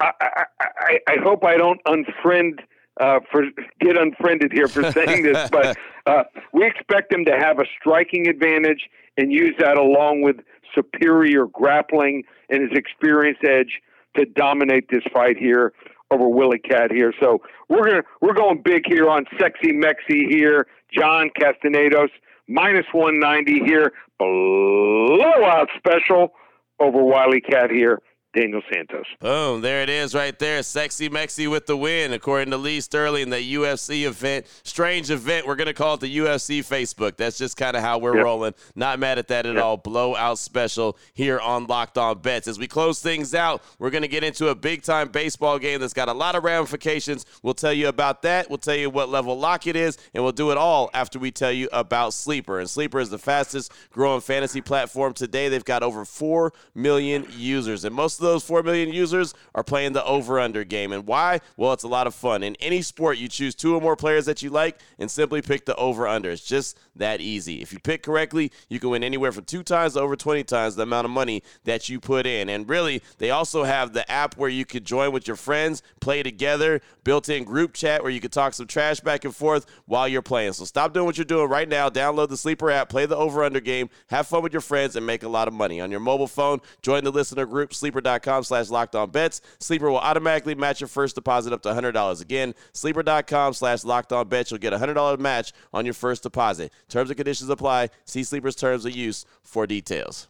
I, 0.00 0.10
I, 0.20 0.44
I, 0.60 0.98
I 1.08 1.16
hope 1.22 1.44
I 1.44 1.56
don't 1.56 1.80
unfriend 1.84 2.60
uh, 3.00 3.20
for 3.30 3.42
get 3.80 3.96
unfriended 3.96 4.52
here 4.52 4.66
for 4.66 4.90
saying 4.92 5.22
this, 5.22 5.48
but 5.50 5.76
uh, 6.06 6.24
we 6.52 6.66
expect 6.66 7.12
him 7.12 7.24
to 7.26 7.36
have 7.38 7.58
a 7.60 7.64
striking 7.78 8.26
advantage 8.26 8.88
and 9.16 9.32
use 9.32 9.54
that 9.58 9.76
along 9.76 10.22
with 10.22 10.36
superior 10.74 11.46
grappling 11.46 12.24
and 12.48 12.62
his 12.62 12.76
experience 12.76 13.38
edge 13.44 13.80
to 14.16 14.24
dominate 14.24 14.88
this 14.90 15.02
fight 15.12 15.36
here 15.36 15.72
over 16.10 16.28
Willie 16.28 16.58
Cat 16.58 16.90
here. 16.90 17.12
So 17.20 17.42
we're 17.68 17.84
gonna 17.88 18.02
we're 18.20 18.34
going 18.34 18.62
big 18.62 18.84
here 18.86 19.08
on 19.08 19.26
Sexy 19.38 19.72
Mexi 19.72 20.28
here. 20.28 20.66
John 20.92 21.30
Castanedos 21.38 22.08
minus 22.46 22.86
190 22.92 23.64
here. 23.64 23.92
Blowout 24.18 25.68
special 25.76 26.32
over 26.80 27.02
Wiley 27.02 27.40
Cat 27.40 27.70
here. 27.70 28.00
Daniel 28.38 28.62
Santos. 28.72 29.06
Boom, 29.20 29.62
there 29.62 29.82
it 29.82 29.88
is 29.88 30.14
right 30.14 30.38
there. 30.38 30.62
Sexy 30.62 31.08
Mexi 31.08 31.50
with 31.50 31.66
the 31.66 31.76
win, 31.76 32.12
according 32.12 32.50
to 32.52 32.56
Lee 32.56 32.80
Sterling, 32.80 33.30
the 33.30 33.54
UFC 33.54 34.06
event. 34.06 34.46
Strange 34.62 35.10
event. 35.10 35.44
We're 35.44 35.56
going 35.56 35.66
to 35.66 35.74
call 35.74 35.94
it 35.94 36.00
the 36.00 36.18
UFC 36.18 36.60
Facebook. 36.60 37.16
That's 37.16 37.36
just 37.36 37.56
kind 37.56 37.76
of 37.76 37.82
how 37.82 37.98
we're 37.98 38.14
yep. 38.14 38.24
rolling. 38.24 38.54
Not 38.76 39.00
mad 39.00 39.18
at 39.18 39.26
that 39.28 39.44
at 39.44 39.56
yep. 39.56 39.64
all. 39.64 39.76
Blowout 39.76 40.38
special 40.38 40.96
here 41.14 41.40
on 41.40 41.66
Locked 41.66 41.98
On 41.98 42.16
Bets. 42.16 42.46
As 42.46 42.60
we 42.60 42.68
close 42.68 43.02
things 43.02 43.34
out, 43.34 43.60
we're 43.80 43.90
going 43.90 44.02
to 44.02 44.08
get 44.08 44.22
into 44.22 44.48
a 44.48 44.54
big 44.54 44.82
time 44.82 45.08
baseball 45.08 45.58
game 45.58 45.80
that's 45.80 45.92
got 45.92 46.08
a 46.08 46.12
lot 46.12 46.36
of 46.36 46.44
ramifications. 46.44 47.26
We'll 47.42 47.54
tell 47.54 47.72
you 47.72 47.88
about 47.88 48.22
that. 48.22 48.48
We'll 48.48 48.58
tell 48.58 48.76
you 48.76 48.88
what 48.88 49.08
level 49.08 49.36
lock 49.36 49.66
it 49.66 49.74
is, 49.74 49.98
and 50.14 50.22
we'll 50.22 50.32
do 50.32 50.52
it 50.52 50.56
all 50.56 50.90
after 50.94 51.18
we 51.18 51.32
tell 51.32 51.52
you 51.52 51.68
about 51.72 52.12
Sleeper. 52.12 52.60
And 52.60 52.70
Sleeper 52.70 53.00
is 53.00 53.10
the 53.10 53.18
fastest 53.18 53.72
growing 53.90 54.20
fantasy 54.20 54.60
platform 54.60 55.12
today. 55.12 55.48
They've 55.48 55.64
got 55.64 55.82
over 55.82 56.04
4 56.04 56.52
million 56.76 57.26
users, 57.32 57.84
and 57.84 57.92
most 57.92 58.20
of 58.20 58.27
those 58.28 58.44
4 58.44 58.62
million 58.62 58.92
users 58.92 59.34
are 59.54 59.64
playing 59.64 59.92
the 59.92 60.04
over 60.04 60.38
under 60.38 60.64
game. 60.64 60.92
And 60.92 61.06
why? 61.06 61.40
Well, 61.56 61.72
it's 61.72 61.84
a 61.84 61.88
lot 61.88 62.06
of 62.06 62.14
fun. 62.14 62.42
In 62.42 62.56
any 62.56 62.82
sport, 62.82 63.18
you 63.18 63.28
choose 63.28 63.54
two 63.54 63.74
or 63.74 63.80
more 63.80 63.96
players 63.96 64.26
that 64.26 64.42
you 64.42 64.50
like 64.50 64.78
and 64.98 65.10
simply 65.10 65.42
pick 65.42 65.64
the 65.64 65.74
over 65.76 66.06
under. 66.06 66.30
It's 66.30 66.44
just 66.44 66.78
that 66.96 67.20
easy. 67.20 67.62
If 67.62 67.72
you 67.72 67.78
pick 67.78 68.02
correctly, 68.02 68.52
you 68.68 68.80
can 68.80 68.90
win 68.90 69.04
anywhere 69.04 69.32
from 69.32 69.44
two 69.44 69.62
times 69.62 69.94
to 69.94 70.00
over 70.00 70.16
20 70.16 70.44
times 70.44 70.76
the 70.76 70.82
amount 70.82 71.04
of 71.04 71.10
money 71.10 71.42
that 71.64 71.88
you 71.88 72.00
put 72.00 72.26
in. 72.26 72.48
And 72.48 72.68
really, 72.68 73.02
they 73.18 73.30
also 73.30 73.64
have 73.64 73.92
the 73.92 74.08
app 74.10 74.36
where 74.36 74.50
you 74.50 74.64
could 74.64 74.84
join 74.84 75.12
with 75.12 75.26
your 75.26 75.36
friends, 75.36 75.82
play 76.00 76.22
together, 76.22 76.80
built 77.04 77.28
in 77.28 77.44
group 77.44 77.72
chat 77.72 78.02
where 78.02 78.12
you 78.12 78.20
could 78.20 78.32
talk 78.32 78.54
some 78.54 78.66
trash 78.66 79.00
back 79.00 79.24
and 79.24 79.34
forth 79.34 79.66
while 79.86 80.06
you're 80.06 80.22
playing. 80.22 80.52
So 80.52 80.64
stop 80.64 80.92
doing 80.92 81.06
what 81.06 81.16
you're 81.16 81.24
doing 81.24 81.48
right 81.48 81.68
now. 81.68 81.88
Download 81.88 82.28
the 82.28 82.36
Sleeper 82.36 82.70
app, 82.70 82.88
play 82.88 83.06
the 83.06 83.16
over 83.16 83.44
under 83.44 83.60
game, 83.60 83.88
have 84.08 84.26
fun 84.26 84.42
with 84.42 84.52
your 84.52 84.60
friends, 84.60 84.96
and 84.96 85.06
make 85.06 85.22
a 85.22 85.28
lot 85.28 85.48
of 85.48 85.54
money. 85.54 85.80
On 85.80 85.90
your 85.90 86.00
mobile 86.00 86.26
phone, 86.26 86.60
join 86.82 87.04
the 87.04 87.10
listener 87.10 87.46
group, 87.46 87.72
sleeper.com 88.08 88.44
slash 88.44 88.70
locked 88.70 88.94
on 88.94 89.10
bets. 89.10 89.40
Sleeper 89.58 89.90
will 89.90 89.98
automatically 89.98 90.54
match 90.54 90.80
your 90.80 90.88
first 90.88 91.14
deposit 91.14 91.52
up 91.52 91.62
to 91.62 91.68
$100. 91.68 92.20
Again, 92.20 92.54
sleeper.com 92.72 93.52
slash 93.52 93.84
locked 93.84 94.12
on 94.12 94.28
bets. 94.28 94.50
You'll 94.50 94.58
get 94.58 94.72
a 94.72 94.78
$100 94.78 95.18
match 95.18 95.52
on 95.72 95.84
your 95.84 95.94
first 95.94 96.22
deposit. 96.22 96.72
Terms 96.88 97.10
and 97.10 97.16
conditions 97.16 97.50
apply. 97.50 97.90
See 98.04 98.24
Sleeper's 98.24 98.56
terms 98.56 98.84
of 98.84 98.92
use 98.92 99.24
for 99.42 99.66
details. 99.66 100.28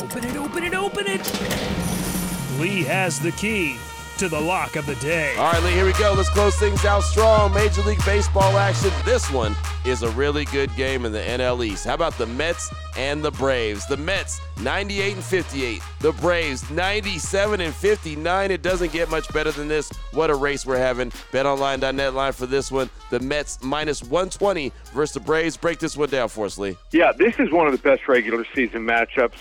Open 0.00 0.24
it, 0.24 0.36
open 0.36 0.64
it, 0.64 0.74
open 0.74 1.04
it. 1.06 2.60
Lee 2.60 2.82
has 2.84 3.18
the 3.18 3.32
key 3.32 3.76
to 4.18 4.28
the 4.28 4.40
lock 4.40 4.76
of 4.76 4.84
the 4.86 4.96
day. 4.96 5.36
All 5.36 5.52
right, 5.52 5.62
Lee, 5.62 5.72
here 5.72 5.84
we 5.84 5.92
go. 5.92 6.12
Let's 6.16 6.28
close 6.28 6.56
things 6.56 6.84
out 6.84 7.02
strong. 7.02 7.52
Major 7.54 7.82
League 7.82 8.04
Baseball 8.04 8.56
action. 8.58 8.90
This 9.04 9.30
one 9.30 9.54
is 9.84 10.02
a 10.02 10.10
really 10.10 10.44
good 10.46 10.74
game 10.76 11.04
in 11.04 11.12
the 11.12 11.20
NL 11.20 11.64
East. 11.64 11.84
How 11.84 11.94
about 11.94 12.18
the 12.18 12.26
Mets 12.26 12.72
and 12.98 13.24
the 13.24 13.30
Braves? 13.30 13.86
The 13.86 13.96
Mets 13.96 14.40
98 14.60 15.14
and 15.14 15.24
58. 15.24 15.82
The 16.00 16.12
Braves 16.12 16.68
97 16.70 17.60
and 17.60 17.72
59. 17.72 18.50
It 18.50 18.60
doesn't 18.60 18.92
get 18.92 19.08
much 19.08 19.32
better 19.32 19.52
than 19.52 19.68
this. 19.68 19.90
What 20.12 20.30
a 20.30 20.34
race 20.34 20.66
we're 20.66 20.78
having. 20.78 21.10
BetOnline.net 21.32 22.12
line 22.12 22.32
for 22.32 22.46
this 22.46 22.70
one. 22.70 22.90
The 23.10 23.20
Mets 23.20 23.62
minus 23.62 24.02
120 24.02 24.72
versus 24.92 25.14
the 25.14 25.20
Braves. 25.20 25.56
Break 25.56 25.78
this 25.78 25.96
one 25.96 26.10
down 26.10 26.28
for 26.28 26.44
us, 26.44 26.58
Lee. 26.58 26.76
Yeah, 26.90 27.12
this 27.12 27.38
is 27.38 27.50
one 27.52 27.66
of 27.66 27.72
the 27.72 27.78
best 27.78 28.08
regular 28.08 28.44
season 28.54 28.84
matchups 28.84 29.36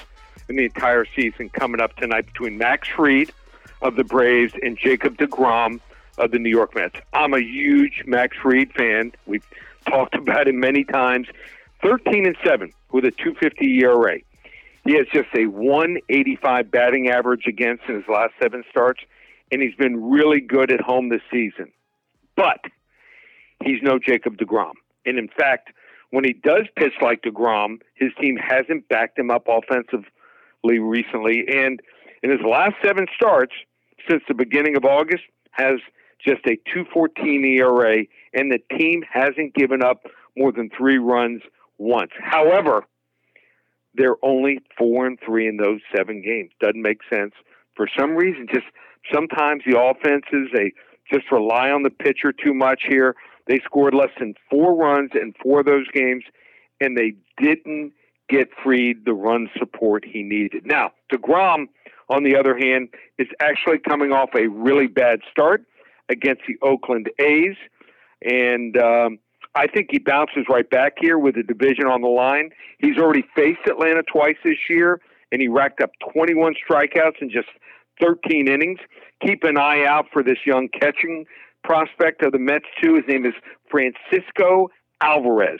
in 0.47 0.55
the 0.55 0.65
entire 0.65 1.05
season 1.15 1.49
coming 1.49 1.81
up 1.81 1.95
tonight 1.97 2.27
between 2.27 2.57
Max 2.57 2.87
Fried 2.87 3.31
of 3.81 3.95
the 3.95 4.03
Braves 4.03 4.53
and 4.61 4.77
Jacob 4.77 5.17
DeGrom 5.17 5.79
of 6.19 6.31
the 6.31 6.39
New 6.39 6.49
York 6.49 6.75
Mets. 6.75 6.99
I'm 7.13 7.33
a 7.33 7.41
huge 7.41 8.03
Max 8.05 8.37
Fried 8.37 8.71
fan. 8.73 9.13
We've 9.25 9.45
talked 9.87 10.15
about 10.15 10.47
him 10.47 10.59
many 10.59 10.83
times. 10.83 11.27
13 11.83 12.25
and 12.25 12.37
7 12.43 12.71
with 12.91 13.05
a 13.05 13.11
250 13.11 13.79
ERA. 13.79 14.19
He 14.85 14.95
has 14.95 15.05
just 15.11 15.27
a 15.35 15.47
185 15.47 16.71
batting 16.71 17.09
average 17.09 17.45
against 17.47 17.83
in 17.89 17.95
his 17.95 18.05
last 18.07 18.33
seven 18.41 18.63
starts, 18.69 19.01
and 19.51 19.61
he's 19.61 19.75
been 19.75 20.09
really 20.09 20.39
good 20.39 20.71
at 20.71 20.79
home 20.79 21.09
this 21.09 21.21
season. 21.31 21.71
But 22.35 22.61
he's 23.63 23.81
no 23.81 23.99
Jacob 23.99 24.37
DeGrom. 24.37 24.73
And 25.05 25.19
in 25.19 25.27
fact, 25.27 25.71
when 26.11 26.23
he 26.23 26.33
does 26.33 26.67
pitch 26.75 26.93
like 27.01 27.21
DeGrom, 27.23 27.81
his 27.95 28.11
team 28.19 28.37
hasn't 28.37 28.87
backed 28.87 29.19
him 29.19 29.29
up 29.29 29.47
offensively 29.47 30.79
recently. 30.79 31.45
And 31.47 31.81
in 32.23 32.31
his 32.31 32.41
last 32.41 32.75
seven 32.83 33.07
starts 33.15 33.53
since 34.09 34.23
the 34.27 34.33
beginning 34.33 34.77
of 34.77 34.85
August, 34.85 35.23
has 35.51 35.79
just 36.23 36.45
a 36.45 36.55
214 36.71 37.43
ERA, 37.59 38.05
and 38.33 38.51
the 38.51 38.59
team 38.77 39.03
hasn't 39.11 39.53
given 39.53 39.83
up 39.83 40.05
more 40.37 40.51
than 40.51 40.69
three 40.69 40.97
runs 40.97 41.41
once. 41.77 42.11
However, 42.21 42.85
they're 43.93 44.17
only 44.23 44.59
four 44.77 45.05
and 45.05 45.17
three 45.25 45.47
in 45.47 45.57
those 45.57 45.81
seven 45.95 46.21
games. 46.21 46.51
Doesn't 46.61 46.81
make 46.81 46.99
sense. 47.11 47.33
For 47.75 47.87
some 47.97 48.15
reason, 48.15 48.47
just 48.53 48.65
sometimes 49.13 49.63
the 49.65 49.79
offenses 49.79 50.49
they 50.53 50.73
just 51.11 51.31
rely 51.31 51.69
on 51.69 51.83
the 51.83 51.89
pitcher 51.89 52.33
too 52.33 52.53
much 52.53 52.83
here. 52.87 53.15
They 53.47 53.59
scored 53.63 53.93
less 53.93 54.09
than 54.19 54.35
four 54.49 54.75
runs 54.75 55.11
in 55.13 55.33
four 55.41 55.61
of 55.61 55.65
those 55.65 55.87
games, 55.93 56.23
and 56.81 56.97
they 56.97 57.13
didn't 57.41 57.93
get 58.29 58.49
Fried 58.61 59.05
the 59.05 59.13
run 59.13 59.49
support 59.57 60.03
he 60.05 60.21
needed. 60.21 60.65
Now, 60.65 60.91
DeGrom, 61.11 61.67
on 62.09 62.23
the 62.23 62.35
other 62.35 62.57
hand, 62.57 62.89
is 63.17 63.27
actually 63.39 63.79
coming 63.79 64.11
off 64.11 64.29
a 64.35 64.47
really 64.47 64.87
bad 64.87 65.19
start 65.31 65.63
against 66.09 66.41
the 66.47 66.57
Oakland 66.61 67.09
A's. 67.19 67.55
And 68.21 68.75
um, 68.77 69.19
I 69.57 69.65
think 69.65 69.87
he 69.89 69.97
bounces 69.97 70.45
right 70.47 70.69
back 70.69 70.93
here 70.99 71.17
with 71.17 71.33
the 71.33 71.41
division 71.41 71.85
on 71.85 72.01
the 72.01 72.07
line. 72.07 72.51
He's 72.77 72.97
already 72.99 73.23
faced 73.35 73.61
Atlanta 73.67 74.03
twice 74.03 74.35
this 74.43 74.57
year, 74.69 75.01
and 75.31 75.41
he 75.41 75.47
racked 75.47 75.81
up 75.81 75.89
21 76.13 76.53
strikeouts 76.53 77.21
in 77.21 77.31
just 77.31 77.47
13 77.99 78.47
innings. 78.47 78.79
Keep 79.25 79.43
an 79.43 79.57
eye 79.57 79.83
out 79.83 80.05
for 80.13 80.21
this 80.21 80.37
young 80.45 80.69
catching 80.79 81.25
prospect 81.63 82.23
of 82.23 82.33
the 82.33 82.39
Mets, 82.39 82.65
too. 82.81 82.95
His 82.95 83.05
name 83.07 83.25
is 83.25 83.33
Francisco 83.69 84.69
Alvarez. 85.01 85.59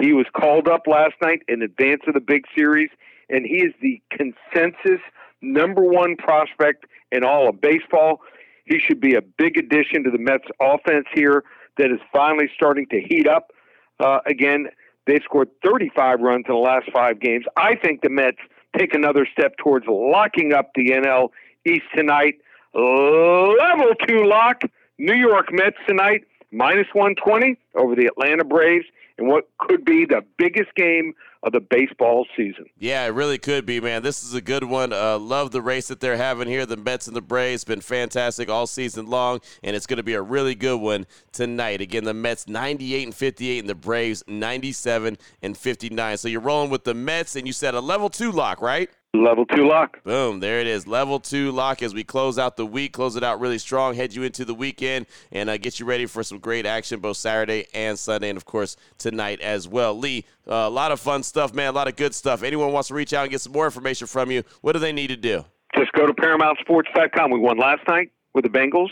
He 0.00 0.14
was 0.14 0.24
called 0.34 0.66
up 0.66 0.86
last 0.86 1.14
night 1.20 1.42
in 1.46 1.60
advance 1.60 2.02
of 2.06 2.14
the 2.14 2.20
big 2.20 2.44
series, 2.56 2.88
and 3.28 3.44
he 3.44 3.56
is 3.56 3.74
the 3.82 4.00
consensus 4.10 5.02
number 5.42 5.82
one 5.82 6.16
prospect 6.16 6.86
in 7.12 7.22
all 7.22 7.50
of 7.50 7.60
baseball. 7.60 8.22
He 8.64 8.78
should 8.78 9.00
be 9.00 9.14
a 9.14 9.20
big 9.20 9.58
addition 9.58 10.04
to 10.04 10.10
the 10.10 10.18
Mets 10.18 10.48
offense 10.58 11.06
here 11.14 11.44
that 11.78 11.90
is 11.90 12.00
finally 12.12 12.48
starting 12.54 12.86
to 12.90 13.00
heat 13.00 13.26
up. 13.26 13.52
Uh, 14.00 14.20
again, 14.26 14.66
they've 15.06 15.22
scored 15.24 15.48
35 15.64 16.20
runs 16.20 16.44
in 16.48 16.54
the 16.54 16.60
last 16.60 16.90
five 16.92 17.20
games. 17.20 17.44
I 17.56 17.76
think 17.76 18.02
the 18.02 18.10
Mets 18.10 18.38
take 18.76 18.94
another 18.94 19.26
step 19.30 19.56
towards 19.56 19.86
locking 19.88 20.52
up 20.52 20.70
the 20.74 20.90
NL 20.90 21.30
East 21.66 21.84
tonight. 21.94 22.36
Level 22.74 23.94
two 24.06 24.24
lock, 24.24 24.62
New 24.98 25.14
York 25.14 25.46
Mets 25.50 25.76
tonight, 25.86 26.24
minus 26.52 26.86
120 26.92 27.56
over 27.74 27.94
the 27.94 28.06
Atlanta 28.06 28.44
Braves 28.44 28.86
in 29.18 29.28
what 29.28 29.48
could 29.58 29.84
be 29.84 30.04
the 30.04 30.22
biggest 30.36 30.74
game 30.74 31.14
of 31.46 31.52
the 31.52 31.60
baseball 31.60 32.26
season. 32.36 32.66
Yeah, 32.76 33.06
it 33.06 33.10
really 33.10 33.38
could 33.38 33.64
be, 33.64 33.80
man. 33.80 34.02
This 34.02 34.24
is 34.24 34.34
a 34.34 34.40
good 34.40 34.64
one. 34.64 34.92
Uh, 34.92 35.16
love 35.16 35.52
the 35.52 35.62
race 35.62 35.86
that 35.88 36.00
they're 36.00 36.16
having 36.16 36.48
here. 36.48 36.66
The 36.66 36.76
Mets 36.76 37.06
and 37.06 37.14
the 37.14 37.22
Braves 37.22 37.62
been 37.62 37.80
fantastic 37.80 38.50
all 38.50 38.66
season 38.66 39.06
long, 39.06 39.40
and 39.62 39.76
it's 39.76 39.86
going 39.86 39.98
to 39.98 40.02
be 40.02 40.14
a 40.14 40.22
really 40.22 40.56
good 40.56 40.80
one 40.80 41.06
tonight. 41.30 41.80
Again, 41.80 42.02
the 42.02 42.12
Mets 42.12 42.48
98 42.48 43.04
and 43.04 43.14
58, 43.14 43.60
and 43.60 43.68
the 43.68 43.76
Braves 43.76 44.24
97 44.26 45.16
and 45.40 45.56
59. 45.56 46.16
So 46.16 46.26
you're 46.26 46.40
rolling 46.40 46.68
with 46.68 46.82
the 46.82 46.94
Mets, 46.94 47.36
and 47.36 47.46
you 47.46 47.52
said 47.52 47.74
a 47.74 47.80
level 47.80 48.10
two 48.10 48.32
lock, 48.32 48.60
right? 48.60 48.90
Level 49.14 49.46
two 49.46 49.66
lock. 49.66 50.02
Boom. 50.04 50.40
There 50.40 50.60
it 50.60 50.66
is. 50.66 50.86
Level 50.86 51.18
two 51.18 51.50
lock 51.50 51.82
as 51.82 51.94
we 51.94 52.04
close 52.04 52.38
out 52.38 52.56
the 52.56 52.66
week, 52.66 52.92
close 52.92 53.16
it 53.16 53.24
out 53.24 53.40
really 53.40 53.58
strong, 53.58 53.94
head 53.94 54.14
you 54.14 54.22
into 54.22 54.44
the 54.44 54.54
weekend, 54.54 55.06
and 55.32 55.48
uh, 55.48 55.56
get 55.56 55.80
you 55.80 55.86
ready 55.86 56.06
for 56.06 56.22
some 56.22 56.38
great 56.38 56.66
action 56.66 57.00
both 57.00 57.16
Saturday 57.16 57.66
and 57.72 57.98
Sunday, 57.98 58.28
and 58.28 58.36
of 58.36 58.44
course 58.44 58.76
tonight 58.98 59.40
as 59.40 59.66
well. 59.66 59.96
Lee, 59.96 60.24
uh, 60.46 60.54
a 60.54 60.70
lot 60.70 60.92
of 60.92 61.00
fun 61.00 61.22
stuff, 61.22 61.54
man. 61.54 61.68
A 61.68 61.72
lot 61.72 61.88
of 61.88 61.96
good 61.96 62.14
stuff. 62.14 62.42
Anyone 62.42 62.72
wants 62.72 62.88
to 62.88 62.94
reach 62.94 63.12
out 63.12 63.22
and 63.22 63.30
get 63.30 63.40
some 63.40 63.52
more 63.52 63.64
information 63.64 64.06
from 64.06 64.30
you, 64.30 64.42
what 64.60 64.72
do 64.72 64.78
they 64.78 64.92
need 64.92 65.08
to 65.08 65.16
do? 65.16 65.44
Just 65.76 65.92
go 65.92 66.06
to 66.06 66.12
ParamountSports.com. 66.12 67.30
We 67.30 67.38
won 67.38 67.58
last 67.58 67.86
night 67.88 68.10
with 68.34 68.44
the 68.44 68.50
Bengals. 68.50 68.90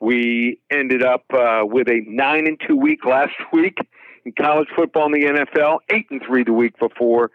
We 0.00 0.58
ended 0.70 1.04
up 1.04 1.24
uh, 1.32 1.62
with 1.64 1.88
a 1.88 2.00
nine 2.08 2.46
and 2.46 2.60
two 2.66 2.76
week 2.76 3.04
last 3.04 3.34
week 3.52 3.78
in 4.24 4.32
college 4.32 4.68
football 4.74 5.06
in 5.06 5.12
the 5.12 5.26
NFL, 5.26 5.78
eight 5.90 6.06
and 6.10 6.22
three 6.26 6.42
the 6.42 6.52
week 6.52 6.78
before 6.78 7.30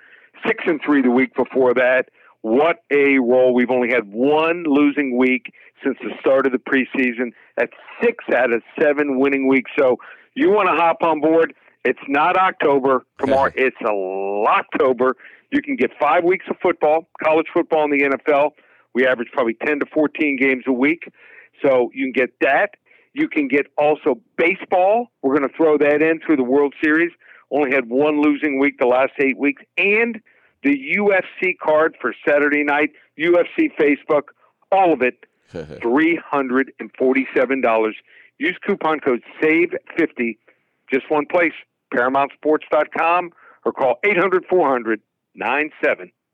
six 0.46 0.64
and 0.68 0.80
three 0.86 1.02
the 1.02 1.12
week 1.12 1.36
before 1.36 1.74
that. 1.74 2.10
What 2.42 2.78
a 2.92 3.18
roll! 3.20 3.54
We've 3.54 3.72
only 3.72 3.90
had 3.90 4.12
one 4.12 4.64
losing 4.66 5.18
week 5.18 5.54
since 5.84 5.98
the 6.02 6.12
start 6.20 6.46
of 6.46 6.52
the 6.52 6.60
preseason. 6.60 7.32
That's 7.58 7.74
six 8.02 8.24
out 8.34 8.54
of 8.54 8.62
seven 8.80 9.20
winning 9.20 9.48
weeks. 9.48 9.72
So 9.78 9.98
you 10.36 10.52
want 10.52 10.70
to 10.70 10.76
hop 10.76 10.98
on 11.02 11.20
board? 11.20 11.54
It's 11.84 12.00
not 12.08 12.38
October 12.38 13.06
tomorrow. 13.20 13.52
it's 13.56 13.78
a 13.82 14.48
October. 14.48 15.16
You 15.52 15.62
can 15.62 15.76
get 15.76 15.92
five 16.00 16.24
weeks 16.24 16.46
of 16.50 16.58
football, 16.62 17.08
college 17.24 17.48
football 17.54 17.86
in 17.86 17.92
the 17.92 18.04
NFL. 18.04 18.52
We 18.94 19.06
average 19.08 19.30
probably 19.32 19.56
10 19.66 19.80
to 19.80 19.86
14 19.94 20.38
games 20.38 20.64
a 20.68 20.72
week. 20.72 21.10
So 21.64 21.90
you 21.94 22.06
can 22.06 22.12
get 22.12 22.32
that. 22.42 22.72
You 23.14 23.28
can 23.28 23.48
get 23.48 23.68
also 23.78 24.22
baseball. 24.38 25.08
We're 25.22 25.38
going 25.38 25.50
to 25.50 25.56
throw 25.56 25.78
that 25.78 26.02
in 26.02 26.20
through 26.26 26.38
the 26.38 26.44
World 26.44 26.74
Series 26.84 27.12
only 27.52 27.72
had 27.72 27.90
one 27.90 28.22
losing 28.22 28.60
week 28.60 28.80
the 28.80 28.88
last 28.88 29.12
eight 29.20 29.38
weeks, 29.38 29.62
and 29.78 30.22
the 30.64 30.96
UFC 30.98 31.58
card 31.62 31.96
for 32.02 32.14
Saturday 32.28 32.64
night, 32.64 32.92
UFC 33.18 33.72
Facebook, 33.80 34.30
all 34.72 34.92
of 34.94 35.02
it, 35.02 35.26
$347. 35.54 37.94
Use 38.40 38.56
coupon 38.66 39.00
code 39.00 39.24
SAVE50, 39.42 40.38
just 40.92 41.10
one 41.10 41.26
place, 41.26 41.54
ParamountSports.com, 41.94 43.32
or 43.66 43.72
call 43.72 43.96
800 44.04 44.46
400 44.50 45.02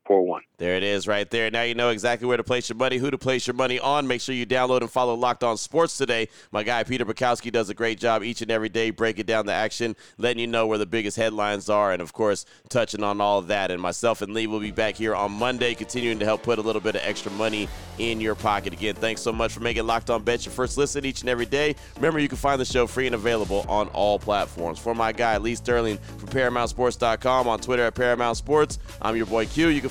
9741. 0.08 0.42
There 0.56 0.76
it 0.76 0.82
is 0.82 1.08
right 1.08 1.28
there. 1.30 1.50
Now 1.50 1.62
you 1.62 1.74
know 1.74 1.88
exactly 1.90 2.28
where 2.28 2.36
to 2.36 2.44
place 2.44 2.68
your 2.68 2.76
money, 2.76 2.96
who 2.96 3.10
to 3.10 3.18
place 3.18 3.46
your 3.46 3.54
money 3.54 3.80
on. 3.80 4.06
Make 4.06 4.20
sure 4.20 4.34
you 4.34 4.46
download 4.46 4.82
and 4.82 4.90
follow 4.90 5.14
Locked 5.14 5.42
On 5.42 5.56
Sports 5.56 5.96
today. 5.96 6.28
My 6.52 6.62
guy 6.62 6.84
Peter 6.84 7.04
Bukowski 7.04 7.50
does 7.50 7.70
a 7.70 7.74
great 7.74 7.98
job 7.98 8.22
each 8.22 8.40
and 8.40 8.50
every 8.50 8.68
day 8.68 8.90
breaking 8.90 9.26
down 9.26 9.46
the 9.46 9.52
action, 9.52 9.96
letting 10.16 10.38
you 10.38 10.46
know 10.46 10.66
where 10.66 10.78
the 10.78 10.86
biggest 10.86 11.16
headlines 11.16 11.68
are, 11.68 11.92
and 11.92 12.00
of 12.00 12.12
course, 12.12 12.46
touching 12.68 13.02
on 13.02 13.20
all 13.20 13.38
of 13.40 13.48
that. 13.48 13.70
And 13.70 13.82
myself 13.82 14.22
and 14.22 14.32
Lee 14.32 14.46
will 14.46 14.60
be 14.60 14.70
back 14.70 14.94
here 14.94 15.14
on 15.14 15.32
Monday, 15.32 15.74
continuing 15.74 16.20
to 16.20 16.24
help 16.24 16.42
put 16.42 16.58
a 16.58 16.62
little 16.62 16.80
bit 16.80 16.94
of 16.94 17.02
extra 17.02 17.32
money 17.32 17.68
in 17.98 18.20
your 18.20 18.34
pocket. 18.34 18.72
Again, 18.72 18.94
thanks 18.94 19.22
so 19.22 19.32
much 19.32 19.52
for 19.52 19.60
making 19.60 19.86
Locked 19.86 20.10
On 20.10 20.22
Bets 20.22 20.46
your 20.46 20.52
first 20.52 20.78
listen 20.78 21.04
each 21.04 21.22
and 21.22 21.30
every 21.30 21.46
day. 21.46 21.74
Remember, 21.96 22.20
you 22.20 22.28
can 22.28 22.38
find 22.38 22.60
the 22.60 22.64
show 22.64 22.86
free 22.86 23.06
and 23.06 23.14
available 23.14 23.64
on 23.68 23.88
all 23.88 24.18
platforms. 24.18 24.78
For 24.78 24.94
my 24.94 25.12
guy 25.12 25.36
Lee 25.38 25.56
Sterling 25.56 25.98
from 25.98 26.28
ParamountSports.com 26.28 27.48
on 27.48 27.58
Twitter 27.58 27.84
at 27.84 27.94
Paramount 27.94 28.36
Sports, 28.36 28.78
I'm 29.02 29.16
your 29.16 29.26
boy 29.26 29.46
Q. 29.46 29.68
You 29.68 29.80
can 29.80 29.90